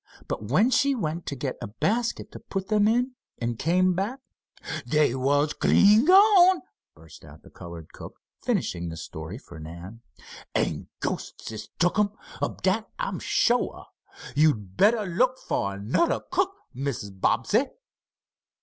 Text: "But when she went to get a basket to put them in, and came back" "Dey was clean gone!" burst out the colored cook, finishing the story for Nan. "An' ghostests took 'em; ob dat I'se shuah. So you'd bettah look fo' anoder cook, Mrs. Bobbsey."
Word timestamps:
"But 0.27 0.41
when 0.45 0.71
she 0.71 0.95
went 0.95 1.27
to 1.27 1.35
get 1.35 1.57
a 1.61 1.67
basket 1.67 2.31
to 2.31 2.39
put 2.39 2.69
them 2.69 2.87
in, 2.87 3.11
and 3.37 3.59
came 3.59 3.93
back" 3.93 4.19
"Dey 4.89 5.13
was 5.13 5.53
clean 5.53 6.05
gone!" 6.05 6.63
burst 6.95 7.23
out 7.23 7.43
the 7.43 7.51
colored 7.51 7.93
cook, 7.93 8.19
finishing 8.41 8.89
the 8.89 8.97
story 8.97 9.37
for 9.37 9.59
Nan. 9.59 10.01
"An' 10.55 10.87
ghostests 11.01 11.69
took 11.77 11.99
'em; 11.99 12.13
ob 12.41 12.63
dat 12.63 12.89
I'se 12.97 13.21
shuah. 13.21 13.85
So 13.85 14.33
you'd 14.35 14.75
bettah 14.75 15.03
look 15.03 15.37
fo' 15.37 15.69
anoder 15.73 16.21
cook, 16.31 16.51
Mrs. 16.75 17.19
Bobbsey." 17.21 17.65